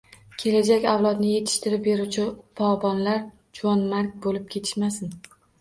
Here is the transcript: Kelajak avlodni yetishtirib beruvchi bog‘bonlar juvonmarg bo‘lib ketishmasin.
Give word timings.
Kelajak 0.43 0.87
avlodni 0.93 1.27
yetishtirib 1.33 1.83
beruvchi 1.89 2.25
bog‘bonlar 2.63 3.23
juvonmarg 3.61 4.17
bo‘lib 4.25 4.53
ketishmasin. 4.57 5.17